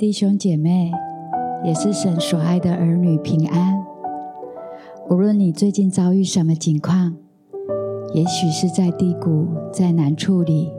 [0.00, 0.90] 弟兄姐妹，
[1.62, 3.84] 也是神所爱的儿女平安。
[5.10, 7.14] 无论你最近遭遇什么境况，
[8.14, 10.72] 也许是在低谷、在难处里，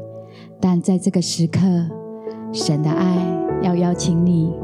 [0.59, 1.59] 但在这个时刻，
[2.51, 3.15] 神的爱
[3.61, 4.55] 要邀请你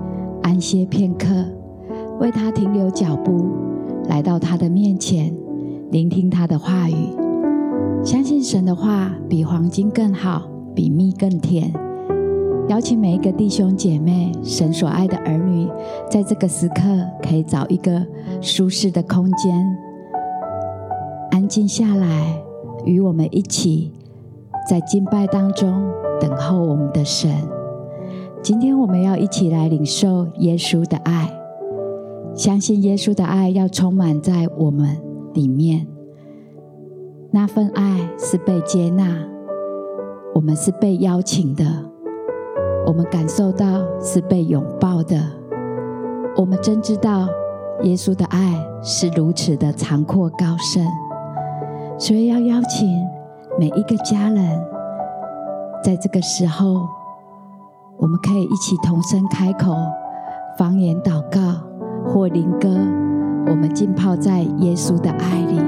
[0.41, 1.27] 安歇片刻，
[2.19, 3.45] 为他停留脚步，
[4.09, 5.31] 来到他的面前，
[5.91, 6.95] 聆听他的话语。
[8.03, 11.71] 相信神的话比黄金更好，比蜜更甜。
[12.67, 15.69] 邀请每一个弟兄姐妹，神所爱的儿女，
[16.09, 16.81] 在这个时刻
[17.23, 18.05] 可以找一个
[18.41, 19.65] 舒适的空间，
[21.31, 22.43] 安静下来，
[22.83, 23.93] 与我们一起
[24.69, 25.89] 在敬拜当中
[26.19, 27.31] 等候我们的神。
[28.43, 31.31] 今天我们要一起来领受耶稣的爱，
[32.35, 34.97] 相信耶稣的爱要充满在我们
[35.33, 35.87] 里面。
[37.31, 39.25] 那份爱是被接纳，
[40.35, 41.65] 我们是被邀请的。
[42.87, 43.65] 我们感受到
[44.01, 45.21] 是被拥抱的，
[46.37, 47.27] 我们真知道
[47.83, 50.87] 耶稣的爱是如此的长阔高深，
[51.99, 52.87] 所以要邀请
[53.59, 54.65] 每一个家人，
[55.83, 56.87] 在这个时候，
[57.97, 59.75] 我们可以一起同声开口，
[60.57, 61.59] 方言祷告
[62.05, 62.69] 或灵歌，
[63.47, 65.59] 我们浸泡在耶稣的爱里。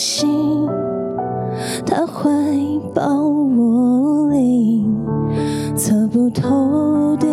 [0.00, 0.66] 心，
[1.84, 2.30] 他怀
[2.94, 4.82] 抱我，泪，
[5.76, 7.26] 测不透的，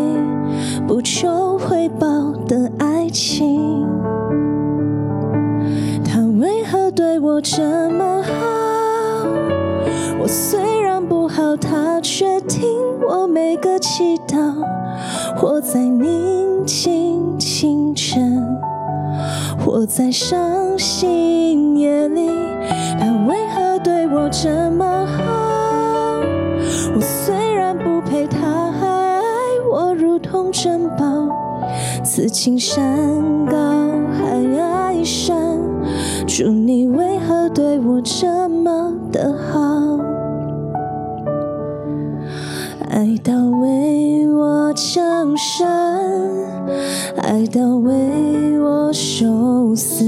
[0.86, 2.08] 不求回报
[2.46, 3.88] 的爱情。
[6.04, 8.34] 他为何对我这么好？
[10.20, 12.68] 我虽然不好，他却听
[13.08, 14.36] 我每个祈祷。
[15.38, 18.67] 活在宁静清晨。
[19.70, 22.30] 我在伤心夜里，
[22.98, 26.22] 他为何对我这么好？
[26.96, 29.22] 我虽然不配，他还爱
[29.70, 31.06] 我如同珍宝。
[32.02, 32.82] 此情山
[33.46, 33.58] 高
[34.18, 35.60] 海爱山，
[36.26, 40.00] 主你为何对我这么的好？
[42.90, 45.68] 爱到为我降生，
[47.18, 50.06] 爱到为我受死，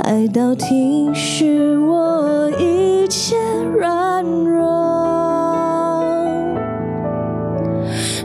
[0.00, 3.36] 爱到体恤我一切
[3.78, 4.64] 软弱。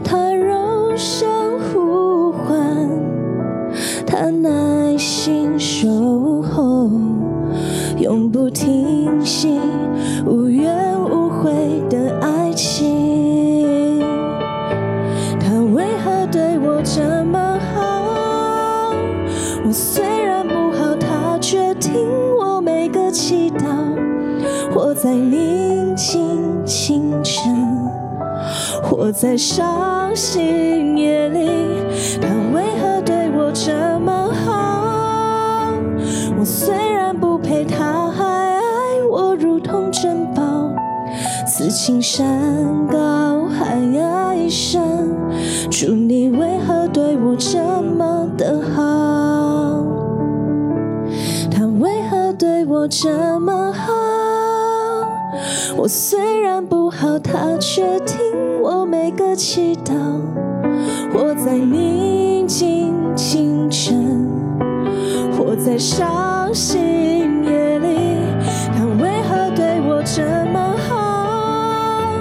[0.02, 2.88] 他柔声呼唤，
[4.06, 6.90] 他耐心守候
[7.98, 9.58] 永不停息，
[10.26, 10.89] 无怨
[26.00, 27.54] 宁静清晨，
[28.82, 31.46] 活在伤心夜里。
[32.22, 35.74] 他为何对我这么好？
[36.38, 38.62] 我虽然不配他还爱
[39.10, 40.42] 我如同珍宝。
[41.46, 42.26] 此情山
[42.90, 44.80] 高海爱深，
[45.70, 49.84] 主你为何对我这么的好？
[51.50, 53.92] 他为何对我这么好？
[55.80, 58.18] 我虽然不好，他却听
[58.60, 59.94] 我每个祈祷。
[61.10, 64.28] 活在宁静清晨，
[65.32, 68.18] 活在伤心夜里，
[68.76, 70.20] 他为何对我这
[70.52, 72.12] 么好？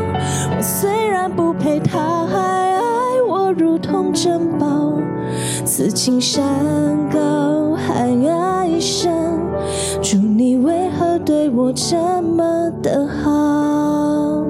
[0.55, 2.81] 我虽然不配他还爱
[3.27, 4.93] 我如同珍宝，
[5.65, 6.41] 此情山
[7.11, 9.11] 高海爱深，
[10.11, 14.43] 主你为何对我这么的好？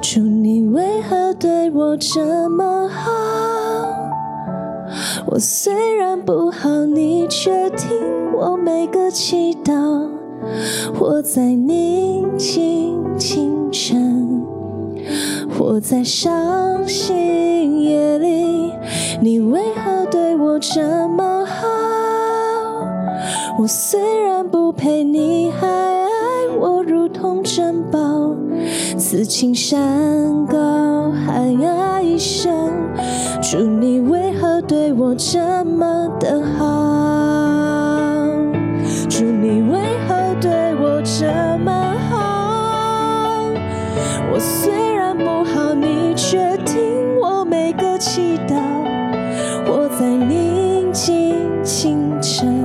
[0.00, 3.10] 主你为何对我这么好？
[5.26, 7.90] 我虽然不好，你却听
[8.34, 10.08] 我每个祈祷，
[10.98, 14.42] 活在宁静清晨。
[15.50, 18.72] 活在伤心夜里，
[19.20, 21.68] 你为何对我这么好？
[23.60, 26.08] 我虽然不配，你还爱
[26.58, 28.34] 我如同珍宝。
[28.96, 32.72] 此情山高海爱深，
[33.42, 38.24] 主你为何对我这么的好？
[39.10, 39.78] 主你为
[40.08, 41.26] 何对我这
[41.62, 41.70] 么
[42.08, 43.52] 好？
[44.32, 45.74] 我虽然不好。
[45.74, 46.80] 你却听
[47.20, 48.56] 我每个祈祷，
[49.66, 52.59] 活在宁静清晨，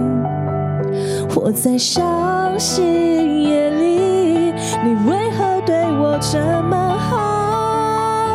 [1.45, 4.51] 我在伤心夜里。
[4.83, 8.31] 你为何对我这么好？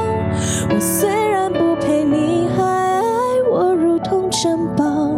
[0.72, 3.02] 我虽然不配，你还爱
[3.50, 5.10] 我如同珍宝。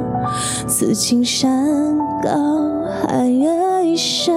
[0.66, 2.30] 此情山高
[3.02, 4.34] 海爱深，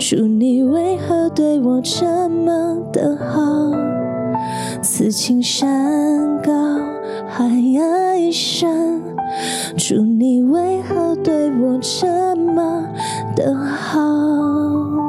[0.00, 3.70] 主你为何对我这么的好？
[4.82, 6.52] 此情山高
[7.28, 7.44] 海
[7.80, 9.00] 爱深，
[9.76, 12.88] 主你为何对我这么
[13.34, 15.05] 的好？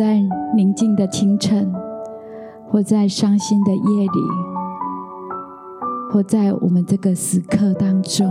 [0.00, 0.18] 在
[0.56, 1.70] 宁静的清晨，
[2.70, 4.20] 或在伤心的夜里，
[6.10, 8.26] 或在我们这个时刻当中，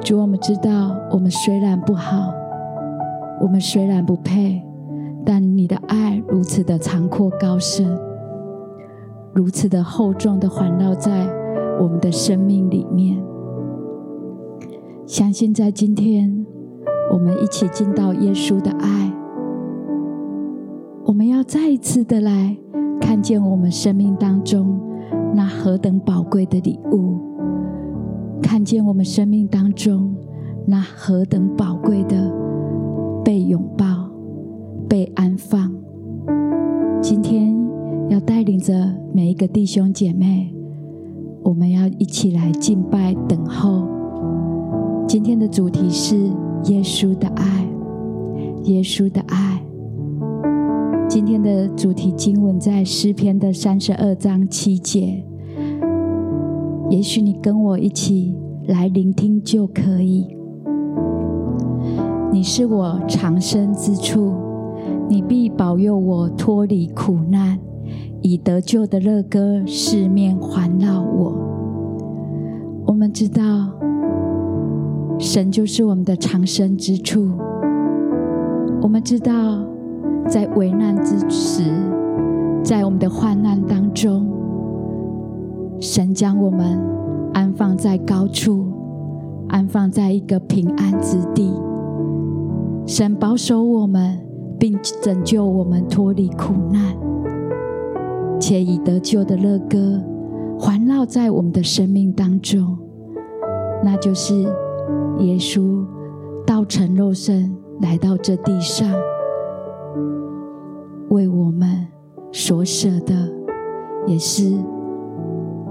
[0.00, 2.32] 主，我们知道，我们虽然不好，
[3.40, 4.62] 我们虽然不配，
[5.26, 7.98] 但你的爱如此的长阔高深，
[9.34, 11.26] 如此的厚重的环绕在
[11.80, 13.20] 我们的生命里面。
[15.06, 16.46] 相信在今天，
[17.12, 19.12] 我们一起进到耶稣的爱，
[21.10, 22.56] 我们要再一次的来
[23.00, 24.80] 看见我们生命当中
[25.34, 27.18] 那何等宝贵的礼物，
[28.40, 30.14] 看见我们生命当中
[30.64, 32.32] 那何等宝贵的
[33.24, 34.08] 被拥抱、
[34.88, 35.74] 被安放。
[37.02, 37.52] 今天
[38.08, 38.72] 要带领着
[39.12, 40.54] 每一个弟兄姐妹，
[41.42, 43.84] 我们要一起来敬拜、等候。
[45.08, 46.16] 今天的主题是
[46.66, 47.66] 耶稣的爱，
[48.62, 49.60] 耶稣的爱。
[51.10, 55.24] 今天的主题经文在诗篇的三十二章七节。
[56.88, 58.32] 也许你跟我一起
[58.68, 60.28] 来聆听就可以。
[62.30, 64.32] 你是我藏身之处，
[65.08, 67.58] 你必保佑我脱离苦难，
[68.22, 71.34] 以得救的乐歌四面环绕我。
[72.86, 73.42] 我们知道。
[75.18, 77.32] 神就是我们的藏身之处。
[78.80, 79.34] 我们知道，
[80.28, 81.62] 在危难之时，
[82.62, 84.26] 在我们的患难当中，
[85.80, 86.78] 神将我们
[87.32, 88.66] 安放在高处，
[89.48, 91.52] 安放在一个平安之地。
[92.86, 94.18] 神保守我们，
[94.58, 96.96] 并拯救我们脱离苦难，
[98.40, 100.00] 且以得救的乐歌
[100.58, 102.78] 环绕在我们的生命当中，
[103.84, 104.46] 那就是。
[105.18, 105.84] 耶稣
[106.46, 108.88] 道成肉身来到这地上，
[111.08, 111.86] 为我们
[112.32, 113.32] 所舍的，
[114.06, 114.44] 也是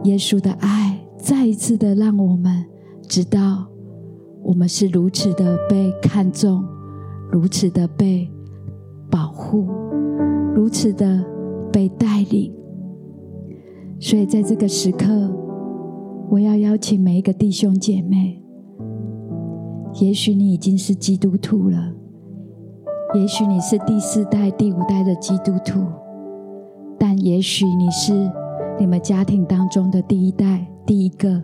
[0.03, 2.65] 耶稣的爱，再一次的让我们
[3.07, 3.67] 知道，
[4.43, 6.63] 我们是如此的被看重，
[7.31, 8.29] 如此的被
[9.09, 9.67] 保护，
[10.53, 11.25] 如此的
[11.71, 12.53] 被带领。
[13.99, 15.07] 所以在这个时刻，
[16.29, 18.43] 我要邀请每一个弟兄姐妹。
[20.01, 21.93] 也许你已经是基督徒了，
[23.15, 25.83] 也许你是第四代、第五代的基督徒，
[26.99, 28.13] 但也许你是
[28.77, 31.41] 你们家庭当中的第一代、第一个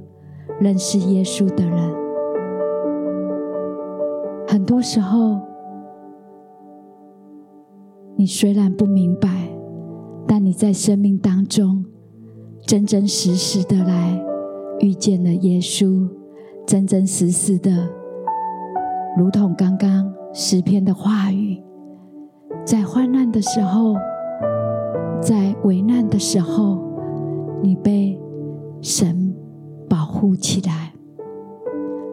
[0.59, 1.95] 认识耶稣的人。
[4.47, 5.41] 很多时候，
[8.15, 9.27] 你虽然不明白，
[10.27, 11.83] 但你在生命当中
[12.61, 14.23] 真真实实的来
[14.81, 16.07] 遇见了耶稣，
[16.67, 17.89] 真真实实的。
[19.17, 21.63] 如同刚刚诗篇的话语，
[22.65, 23.95] 在患难的时候，
[25.21, 26.77] 在危难的时候，
[27.63, 28.19] 你被
[28.81, 29.33] 神
[29.89, 30.91] 保护起来；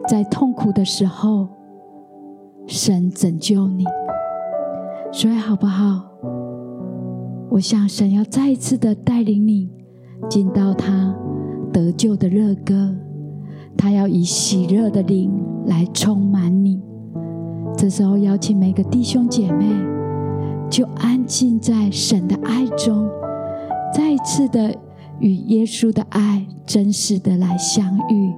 [0.07, 1.49] 在痛苦的时候，
[2.65, 3.83] 神拯救你。
[5.11, 6.05] 所以，好不好？
[7.49, 9.69] 我想神要再一次的带领你
[10.29, 11.13] 进到他
[11.73, 12.95] 得救的热歌，
[13.77, 15.29] 他要以喜乐的灵
[15.65, 16.81] 来充满你。
[17.75, 19.65] 这时候，邀请每个弟兄姐妹，
[20.69, 23.09] 就安静在神的爱中，
[23.93, 24.73] 再一次的
[25.19, 28.33] 与耶稣的爱真实的来相遇。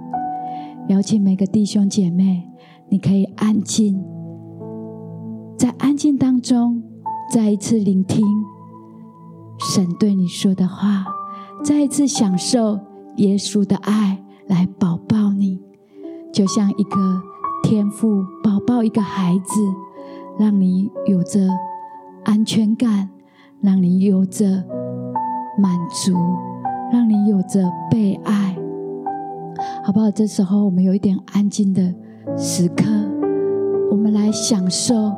[0.87, 2.49] 邀请每个弟兄姐妹，
[2.89, 4.03] 你可以安静，
[5.57, 6.81] 在安静当中，
[7.31, 8.25] 再一次聆听
[9.59, 11.05] 神对你说的话，
[11.63, 12.79] 再一次享受
[13.17, 15.59] 耶稣的爱来抱抱你，
[16.33, 17.34] 就像一个。
[17.67, 19.59] 天赋，宝宝一个孩子，
[20.37, 21.39] 让你有着
[22.23, 23.09] 安全感，
[23.59, 24.63] 让你有着
[25.57, 26.13] 满足，
[26.93, 28.55] 让你有着被爱，
[29.83, 30.11] 好不好？
[30.11, 31.81] 这时候我们有一点安静的
[32.37, 32.85] 时刻，
[33.89, 35.11] 我们来享受，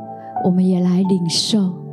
[0.45, 1.86] 我们也来领受。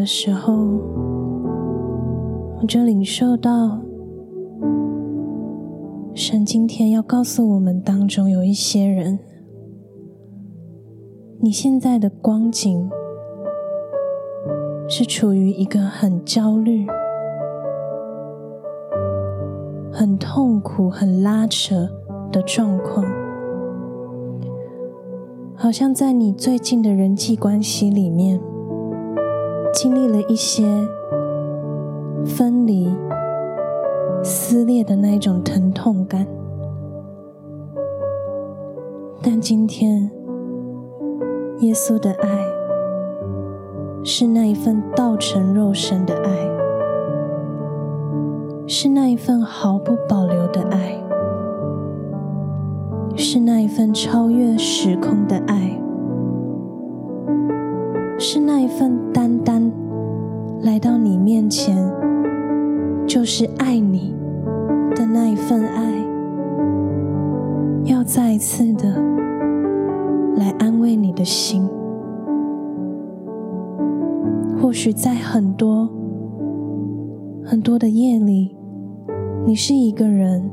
[0.00, 0.54] 的时候，
[2.58, 3.78] 我就领受到
[6.14, 9.18] 神今天要告诉我们当中有一些人，
[11.40, 12.88] 你现在的光景
[14.88, 16.86] 是处于一个很焦虑、
[19.92, 21.90] 很痛苦、很拉扯
[22.32, 23.04] 的状况，
[25.54, 28.40] 好像在你最近的人际关系里面。
[29.72, 30.64] 经历了一些
[32.26, 32.92] 分离、
[34.22, 36.26] 撕裂的那一种疼痛感，
[39.22, 40.10] 但今天
[41.60, 42.28] 耶稣的爱
[44.04, 46.30] 是那一份道成肉身的爱，
[48.66, 51.00] 是那一份毫不保留的爱，
[53.16, 55.80] 是那一份超越时空的爱。
[58.22, 59.72] 是那一份单单
[60.60, 61.74] 来到你面前，
[63.06, 64.14] 就是爱你
[64.94, 65.90] 的那一份爱，
[67.86, 69.02] 要再一次的
[70.36, 71.66] 来安慰你的心。
[74.60, 75.88] 或许在很多
[77.42, 78.54] 很多的夜里，
[79.46, 80.50] 你是一个人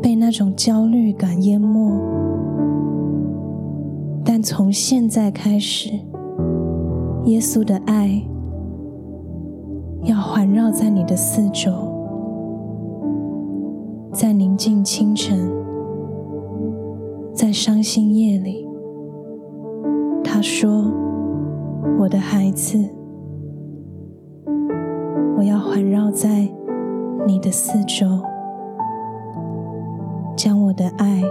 [0.00, 1.92] 被那种焦虑感淹没，
[4.24, 5.90] 但从现在开始。
[7.24, 8.22] 耶稣的爱
[10.02, 11.70] 要环绕在你的四周，
[14.12, 15.50] 在宁静清晨，
[17.32, 18.68] 在伤心夜里，
[20.22, 20.92] 他说
[21.98, 22.78] ：“我的孩子，
[25.38, 26.46] 我要环绕在
[27.26, 28.06] 你的四周，
[30.36, 31.22] 将我的爱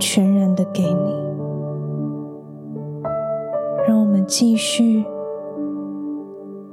[0.00, 1.22] 全然的给你。”
[4.14, 5.04] 我们继续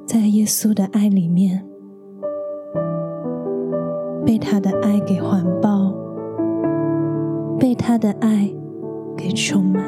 [0.05, 1.67] 在耶稣的爱里面，
[4.23, 5.91] 被他的爱给环抱，
[7.57, 8.47] 被他的爱
[9.17, 9.83] 给充满。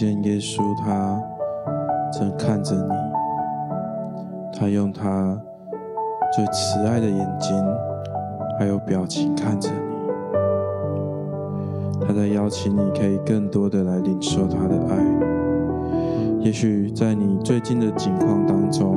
[0.00, 1.22] 见耶稣，他
[2.10, 2.94] 正看着你，
[4.58, 5.38] 他用他
[6.34, 7.54] 最慈爱的眼睛，
[8.58, 9.76] 还有表情看着你，
[12.00, 14.96] 他在邀请你，可以更多的来领受他的爱。
[16.38, 18.96] 也许在你最近的境况当中，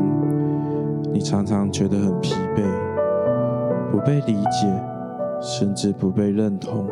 [1.12, 2.64] 你常常觉得很疲惫，
[3.92, 4.74] 不被理解，
[5.42, 6.88] 甚至不被认同，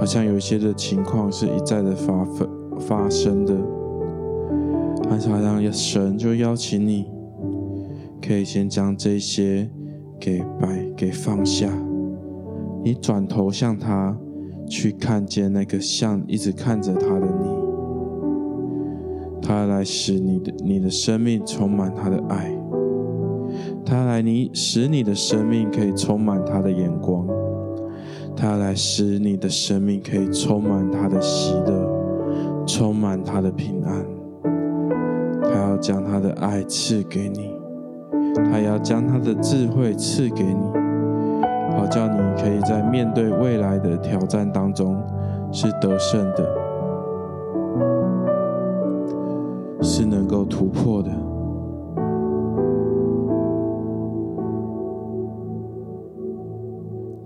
[0.00, 2.59] 好像有一些的情况是一再的发奋。
[2.80, 3.54] 发生的，
[5.08, 7.06] 好像神就邀请你，
[8.20, 9.70] 可以先将这些
[10.18, 11.70] 给摆给放下，
[12.82, 14.18] 你转头向他
[14.68, 17.48] 去看见那个像一直看着他的你，
[19.40, 22.52] 他来使你的你的生命充满他的爱，
[23.84, 27.26] 他来你使你的生命可以充满他的眼光，
[28.34, 31.99] 他来使你的生命可以充满他的喜乐，
[32.72, 34.06] 充满他的平安，
[35.42, 37.52] 他要将他的爱赐给你。
[38.52, 40.72] 他要将他的智慧赐给你，
[41.76, 44.96] 好叫你可以在面对未来的挑战当中
[45.50, 46.48] 是得胜的，
[49.82, 51.10] 是能够突破的。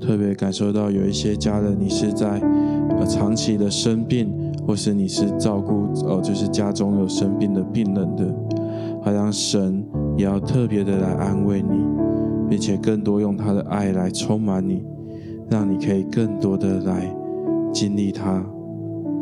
[0.04, 2.38] 特别感受到有一些家人，你是在
[2.98, 4.30] 呃长期的生病，
[4.66, 8.34] 或是你是照顾呃就是家中有生病的病人的，
[9.02, 9.84] 好像神。
[10.16, 11.84] 也要特别的来安慰你，
[12.48, 14.80] 并且更多用他的爱来充满你，
[15.50, 17.12] 让你可以更多的来
[17.72, 18.34] 经历他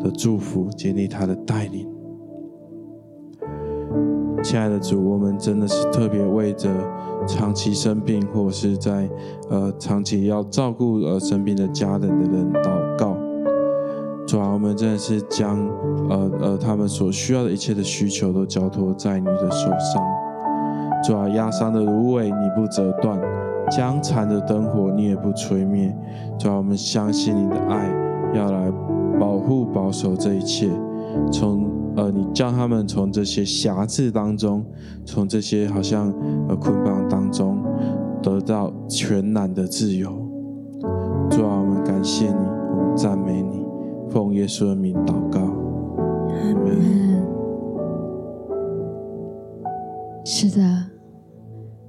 [0.05, 1.92] 的祝福，经历他的带领。
[4.43, 6.69] 亲爱的主，我们真的是特别为着
[7.27, 9.09] 长期生病或者是在
[9.49, 13.17] 呃长期要照顾呃生病的家人的人祷告。
[14.27, 15.59] 主啊，我们真的是将
[16.09, 20.03] 呃呃他们所需要的一切的需求都交托在你的手上。
[21.05, 23.21] 主啊，压伤的芦苇你不折断，
[23.71, 25.97] 将残的灯火你也不吹灭。
[26.39, 27.89] 主啊，我们相信你的爱
[28.35, 28.73] 要来
[29.21, 30.69] 保护保守这一切，
[31.31, 34.65] 从呃，你叫他们从这些辖制当中，
[35.05, 36.13] 从这些好像
[36.49, 37.63] 呃捆绑当中
[38.23, 40.11] 得到全然的自由。
[41.31, 43.65] 主啊，我们感谢你，我们赞美你，
[44.11, 47.23] 奉耶稣的名祷告，阿门。
[50.25, 50.63] 是的。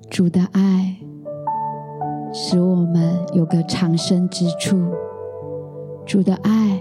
[0.10, 0.96] 主的爱
[2.32, 4.78] 使我们有个藏身之处，
[6.06, 6.80] 主的爱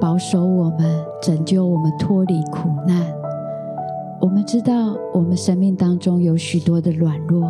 [0.00, 3.06] 保守我们，拯救我们脱离苦难。
[4.20, 7.44] 我们知道，我们生命当中有许多的软弱，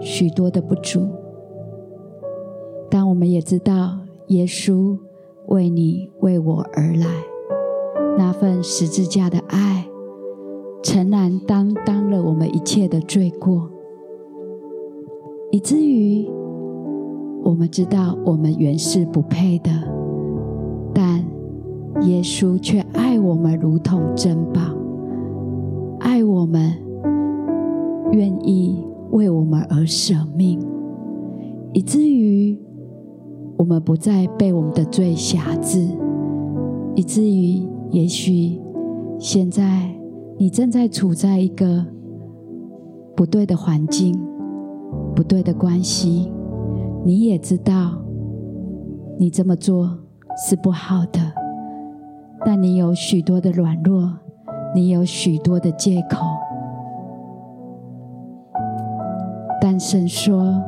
[0.00, 1.08] 许多的不足，
[2.90, 4.96] 但我们也知道，耶稣
[5.46, 7.06] 为你为我而来，
[8.16, 9.86] 那份十字架的爱，
[10.82, 13.68] 诚然担当了我们一切的罪过。
[15.50, 16.28] 以至于
[17.42, 19.70] 我们知道我们原是不配的，
[20.92, 21.24] 但
[22.02, 24.60] 耶稣却爱我们如同珍宝，
[26.00, 26.72] 爱我们，
[28.12, 30.60] 愿意为我们而舍命，
[31.72, 32.58] 以至于
[33.56, 35.86] 我们不再被我们的罪辖制，
[36.94, 38.60] 以至于也许
[39.18, 39.90] 现在
[40.36, 41.84] 你正在处在一个
[43.16, 44.18] 不对的环境。
[45.14, 46.32] 不对的关系，
[47.04, 48.00] 你也知道，
[49.18, 49.98] 你这么做
[50.36, 51.20] 是不好的。
[52.44, 54.10] 但你有许多的软弱，
[54.74, 56.24] 你有许多的借口。
[59.60, 60.62] 但神说，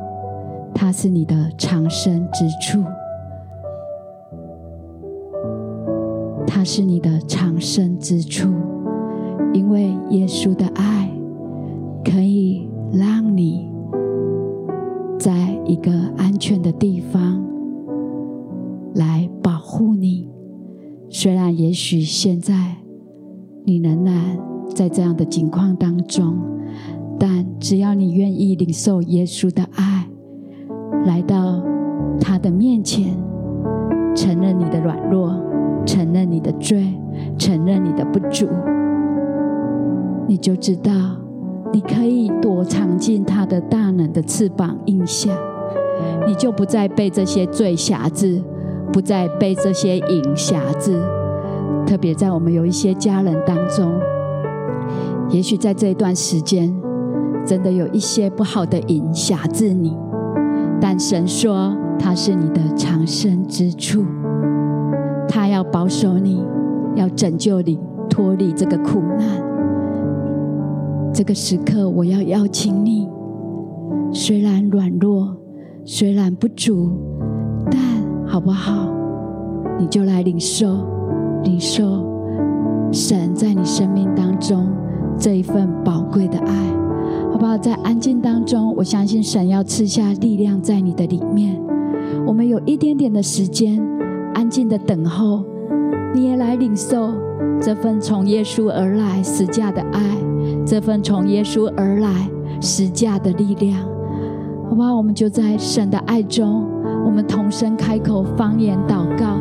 [0.73, 2.83] 他是你的藏身之处，
[6.45, 8.49] 他是你的藏身之处，
[9.53, 11.09] 因为耶稣的爱
[12.03, 13.69] 可以让你。
[15.19, 17.45] 在一个安全的地方
[18.95, 20.27] 来保护你。
[21.13, 22.53] 虽然也许现在
[23.65, 24.39] 你仍然
[24.73, 26.37] 在这样的境况当中，
[27.19, 30.07] 但只要你愿意领受耶稣的爱，
[31.05, 31.61] 来到
[32.17, 33.13] 他的面前，
[34.15, 35.37] 承认你的软弱，
[35.85, 36.97] 承认你的罪，
[37.37, 38.47] 承认你的不足，
[40.29, 40.93] 你就知道。
[41.73, 45.29] 你可以躲藏进他的大能的翅膀印下，
[46.25, 48.41] 你就不再被这些罪辖制，
[48.91, 50.99] 不再被这些影辖制。
[51.85, 53.91] 特别在我们有一些家人当中，
[55.29, 56.73] 也许在这一段时间，
[57.45, 59.97] 真的有一些不好的影辖制你，
[60.79, 64.05] 但神说他是你的藏身之处，
[65.27, 66.43] 他要保守你，
[66.95, 69.27] 要拯救你，脱离这个苦难。
[71.13, 73.09] 这个时刻，我要邀请你，
[74.13, 75.35] 虽然软弱，
[75.83, 76.91] 虽然不足，
[78.31, 78.87] 好不好？
[79.77, 80.77] 你就来领受，
[81.43, 81.83] 领受
[82.89, 84.69] 神在你生命当中
[85.17, 86.55] 这一份宝贵的爱，
[87.29, 87.57] 好不好？
[87.57, 91.61] 在安静当中，我相信神要赐下力量在你的里面。
[92.25, 93.85] 我们有一点点的时间，
[94.33, 95.43] 安静的等候，
[96.15, 97.11] 你也来领受
[97.59, 100.01] 这份从耶稣而来十架的爱。
[100.65, 102.29] 这份从耶稣而来
[102.61, 103.77] 十架的力量，
[104.69, 104.95] 好不好？
[104.95, 106.63] 我们就在神的爱中，
[107.05, 109.39] 我们同声开口方言祷告。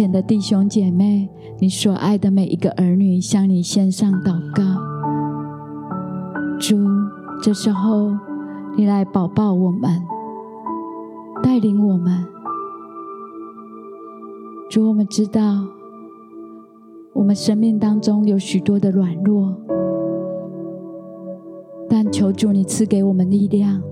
[0.00, 4.62] 前的弟兄姐妹，你所爱的每一个儿女，向你献上祷告。
[6.58, 6.74] 主，
[7.42, 8.16] 这时候
[8.78, 10.00] 你来保抱我们，
[11.42, 12.24] 带领我们。
[14.70, 15.66] 主，我们知道
[17.12, 19.54] 我们生命当中有许多的软弱，
[21.90, 23.82] 但求主你赐给我们力量，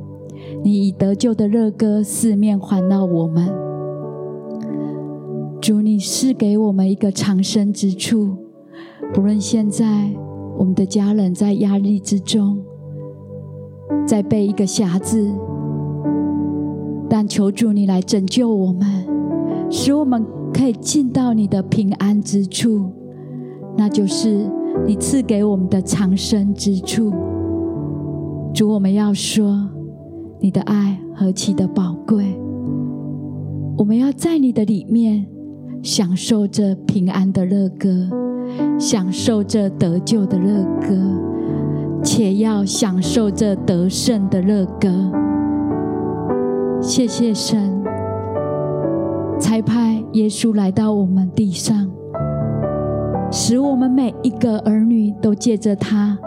[0.64, 3.67] 你以得救的热歌四面环绕我们。
[5.68, 8.34] 主，你赐给我们一个藏身之处，
[9.12, 10.10] 不论现在
[10.56, 12.58] 我们的家人在压力之中，
[14.06, 15.30] 在被一个匣子，
[17.06, 19.06] 但求主你来拯救我们，
[19.70, 22.90] 使我们可以进到你的平安之处，
[23.76, 24.50] 那就是
[24.86, 27.12] 你赐给我们的藏身之处。
[28.54, 29.68] 主，我们要说，
[30.40, 32.24] 你的爱何其的宝贵，
[33.76, 35.26] 我们要在你的里面。
[35.82, 37.88] 享受着平安的乐歌，
[38.78, 40.96] 享受着得救的乐歌，
[42.02, 44.88] 且要享受着得胜的乐歌。
[46.80, 47.72] 谢谢神，
[49.38, 51.90] 才派耶稣来到我们地上，
[53.30, 56.18] 使我们每一个儿女都借着他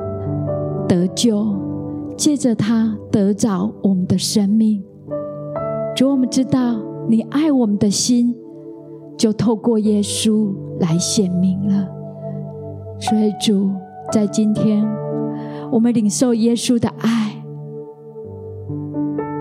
[0.87, 1.55] 得救，
[2.17, 4.83] 借着他得着我们的生命。
[5.95, 8.35] 主，我们知道你爱我们的心。
[9.17, 11.87] 就透过耶稣来显明了，
[12.99, 13.69] 所以主
[14.11, 14.83] 在今天，
[15.71, 17.43] 我们领受耶稣的爱，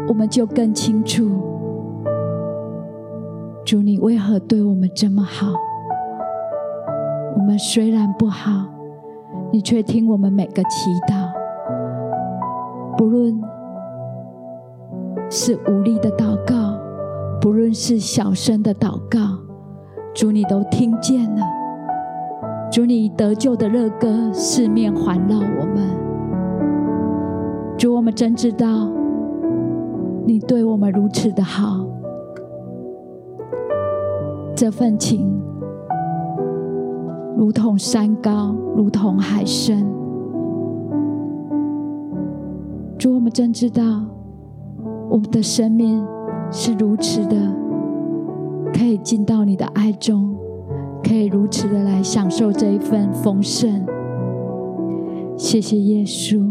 [0.09, 1.24] 我们就更清楚，
[3.64, 5.46] 主你为何对我们这么好。
[7.37, 8.66] 我们虽然不好，
[9.50, 11.30] 你却听我们每个祈祷，
[12.98, 13.40] 不论
[15.30, 16.78] 是无力的祷告，
[17.40, 19.49] 不论是小声的祷告。
[20.14, 21.42] 主，你都听见了。
[22.70, 25.88] 主，你得救的热歌四面环绕我们。
[27.78, 28.90] 主，我们真知道
[30.26, 31.86] 你对我们如此的好，
[34.54, 35.40] 这份情
[37.36, 39.86] 如同山高，如同海深。
[42.98, 43.82] 主，我们真知道
[45.08, 46.04] 我们的生命
[46.50, 47.59] 是如此的。
[48.80, 50.34] 可以进到你的爱中，
[51.04, 53.84] 可以如此的来享受这一份丰盛。
[55.36, 56.42] 谢谢耶稣，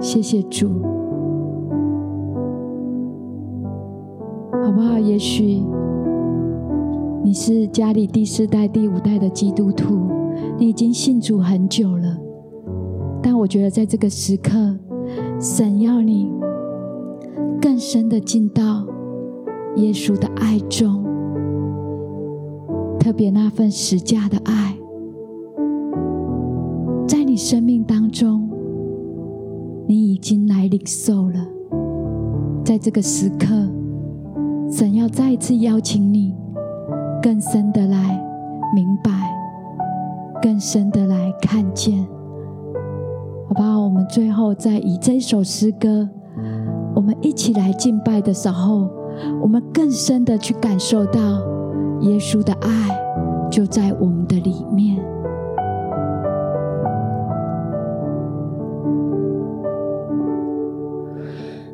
[0.00, 0.68] 谢谢主，
[4.64, 4.98] 好不好？
[4.98, 5.62] 也许
[7.22, 10.10] 你是家里第四代、第五代的基督徒，
[10.58, 12.18] 你已经信主很久了，
[13.22, 14.76] 但我觉得在这个时刻，
[15.38, 16.28] 神要你
[17.62, 18.97] 更深的进到。
[19.76, 21.04] 耶稣的爱中，
[22.98, 24.76] 特别那份实价的爱，
[27.06, 28.50] 在你生命当中，
[29.86, 31.46] 你已经来领受了。
[32.64, 33.46] 在这个时刻，
[34.70, 36.34] 神要再一次邀请你，
[37.22, 38.20] 更深的来
[38.74, 39.10] 明白，
[40.42, 42.04] 更深的来看见，
[43.48, 43.78] 好不好？
[43.78, 46.08] 我们最后再以这首诗歌，
[46.94, 48.88] 我们一起来敬拜的时候，
[49.40, 51.20] 我们更深的去感受到
[52.00, 52.68] 耶稣的爱
[53.50, 54.96] 就在我们的里面。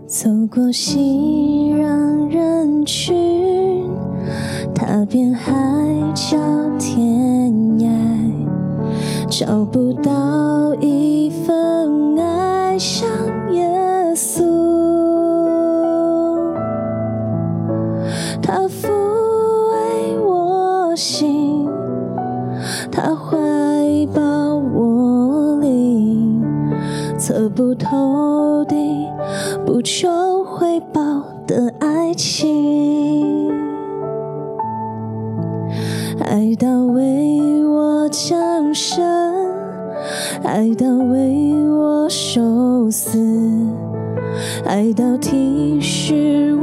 [0.06, 3.88] 走过熙攘人群，
[4.72, 5.52] 踏遍海
[6.14, 6.36] 角
[6.78, 7.88] 天涯，
[9.28, 11.13] 找不到一
[27.54, 28.74] 不透的。
[29.64, 31.00] 不求回报
[31.46, 33.50] 的爱情，
[36.20, 39.04] 爱到为我降生，
[40.42, 43.18] 爱到为我受死，
[44.64, 46.53] 爱到体恤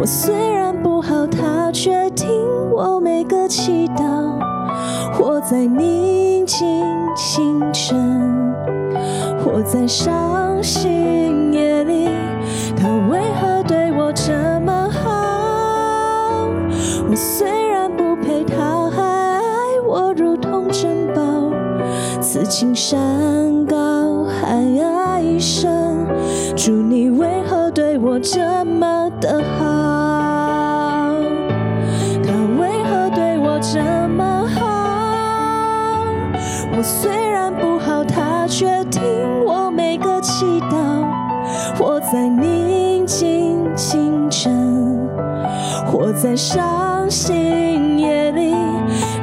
[0.00, 2.28] 我虽然不好，他却听
[2.70, 4.38] 我每个祈祷。
[5.12, 6.66] 活在宁静
[7.16, 8.54] 清晨，
[9.44, 12.08] 活在伤心夜里，
[12.76, 16.46] 他为何对我这么好？
[17.10, 17.48] 我虽
[22.50, 24.64] 青山高海
[25.38, 25.70] 深，
[26.56, 29.57] 主你为何对我这么的好？
[42.10, 45.06] 在宁静清晨，
[45.86, 48.54] 活在伤心夜里，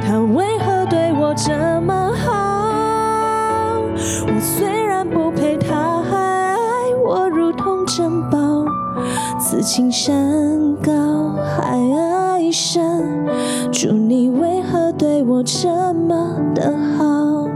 [0.06, 3.80] 他为何对我这么好？
[4.28, 6.58] 我虽然不配，他还爱
[7.04, 8.38] 我如同珍宝。
[9.40, 10.92] 此情山高
[11.34, 13.26] 海深，
[13.72, 17.48] 主你为何对我这么的好？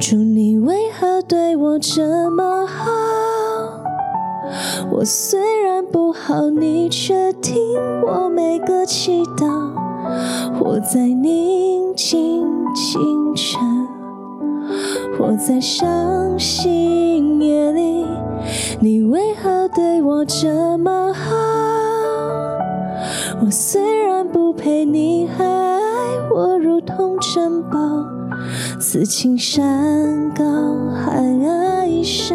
[0.00, 2.90] 主你为何对我这么好？
[4.96, 7.54] 我虽然不好，你却听
[8.02, 9.70] 我每个祈祷。
[10.58, 12.42] 活在宁静
[12.74, 13.60] 清晨。
[15.18, 18.06] 活在伤心夜里，
[18.80, 21.36] 你为何对我这么好？
[23.44, 25.78] 我虽然不配，你还爱
[26.34, 27.78] 我如同珍宝。
[28.80, 30.42] 此情山高
[30.94, 32.34] 海爱深，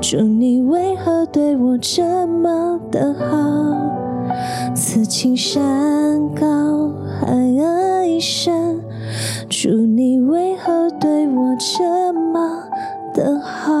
[0.00, 4.74] 祝你为何对我这么的好？
[4.74, 6.90] 此情山高
[7.20, 8.80] 海爱深。
[9.48, 12.62] 祝，你为何对我这么
[13.12, 13.72] 的好？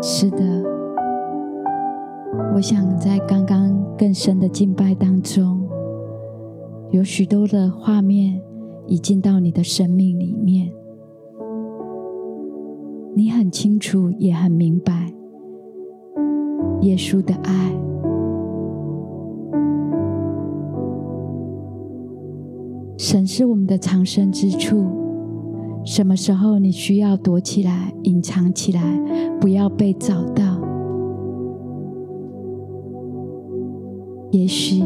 [0.00, 0.38] 是的，
[2.54, 5.66] 我想在刚刚更深的敬拜当中，
[6.90, 8.40] 有许多的画面
[8.92, 10.70] 已进到你的生命里面，
[13.16, 15.10] 你很清楚，也很明白
[16.82, 17.72] 耶稣的爱。
[22.98, 24.84] 神是我们的藏身之处，
[25.86, 28.82] 什么时候你需要躲起来、隐藏起来，
[29.40, 30.60] 不要被找到？
[34.32, 34.84] 也许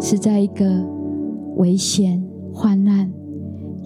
[0.00, 0.64] 是在一个
[1.56, 3.12] 危险、患难，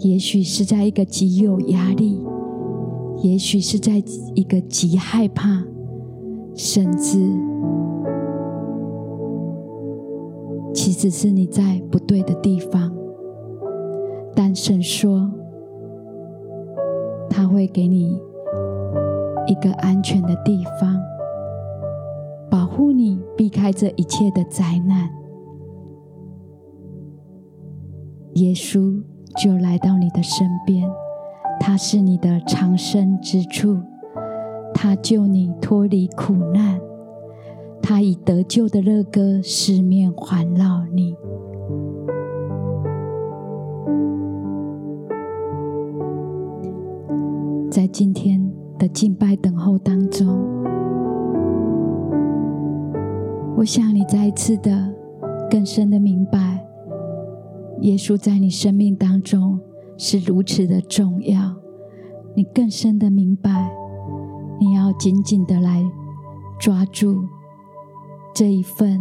[0.01, 2.25] 也许是在一个极有压力，
[3.23, 4.03] 也许是在
[4.35, 5.65] 一个极害怕，
[6.55, 7.19] 甚至
[10.73, 12.95] 其实是你在不对的地方。
[14.37, 15.29] 但神说，
[17.29, 18.21] 他会给你
[19.49, 20.97] 一个安全的地方，
[22.49, 25.11] 保护你，避开这一切的灾难。
[28.35, 29.03] 耶稣
[29.39, 30.91] 就来到你的身边，
[31.61, 33.79] 他是你的藏身之处，
[34.75, 36.81] 他救你脱离苦难，
[37.81, 41.15] 他以得救的乐歌四面环绕你。
[47.71, 50.27] 在今天的敬拜等候当中，
[53.57, 54.93] 我想你再一次的
[55.49, 56.58] 更深的明白，
[57.83, 59.61] 耶稣在你生命当中
[59.97, 61.55] 是如此的重要。
[62.35, 63.71] 你更深的明白，
[64.61, 65.85] 你要紧紧的来
[66.59, 67.25] 抓住
[68.35, 69.01] 这一份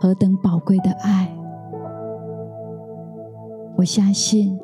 [0.00, 1.34] 何等宝贵的爱。
[3.76, 4.58] 我相信，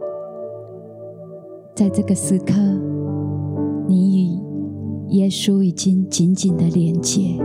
[1.75, 2.55] 在这个时刻，
[3.87, 7.39] 你与耶稣已经紧紧的连接。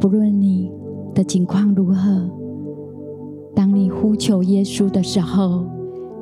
[0.00, 0.63] 不论你
[1.14, 2.28] 的境况如何，
[3.54, 5.64] 当你呼求耶稣的时候，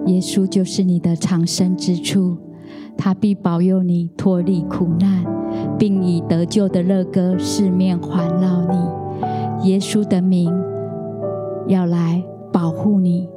[0.06, 2.36] 耶稣就是你的藏身之处，
[2.96, 5.24] 他必保佑你脱离苦难，
[5.78, 9.68] 并以得救的乐歌四面环绕你。
[9.68, 10.52] 耶稣的名
[11.68, 12.22] 要来
[12.52, 13.28] 保护你，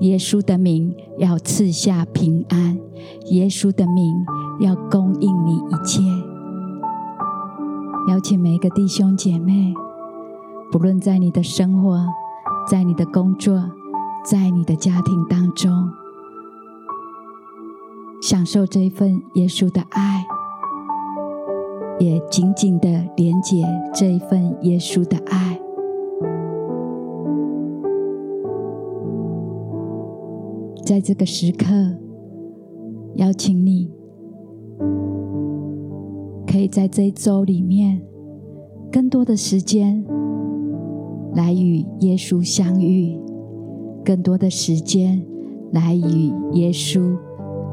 [0.00, 2.78] 耶稣的名要赐下平安，
[3.26, 4.14] 耶稣的名
[4.60, 6.00] 要供应你一切。
[8.08, 9.74] 邀请每一个弟兄姐妹，
[10.72, 12.02] 不论在你的生活，
[12.66, 13.62] 在你的工作，
[14.24, 15.70] 在你的家庭当中。
[18.22, 20.24] 享受这一份耶稣的爱，
[22.00, 25.60] 也紧紧的连接这一份耶稣的爱。
[30.86, 31.66] 在这个时刻，
[33.16, 33.90] 邀请你，
[36.46, 38.00] 可以在这一周里面，
[38.90, 40.02] 更多的时间
[41.34, 43.18] 来与耶稣相遇，
[44.04, 45.24] 更多的时间
[45.72, 47.16] 来与耶稣。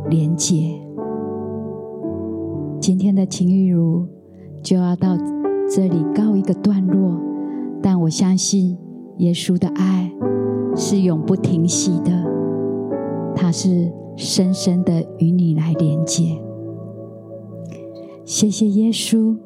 [0.09, 0.79] 连结，
[2.79, 4.07] 今天的情玉如
[4.63, 5.15] 就要到
[5.69, 7.19] 这里告一个段落，
[7.79, 8.75] 但我相信
[9.17, 10.11] 耶稣的爱
[10.75, 12.11] 是永不停息的，
[13.35, 16.41] 他是深深的与你来连接。
[18.25, 19.37] 谢谢耶稣，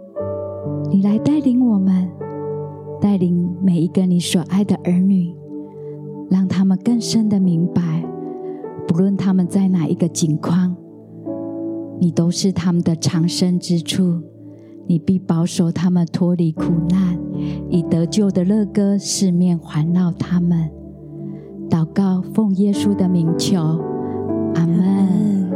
[0.89, 2.09] 你来带领我们，
[3.03, 5.35] 带领每一个你所爱的儿女，
[6.29, 8.01] 让他们更深的明白。
[8.87, 10.73] 不论他们在哪一个境况，
[11.99, 14.21] 你都是他们的藏身之处，
[14.87, 17.19] 你必保守他们脱离苦难，
[17.69, 20.71] 以得救的乐歌四面环绕他们。
[21.69, 23.59] 祷告，奉耶稣的名求，
[24.55, 25.51] 阿门。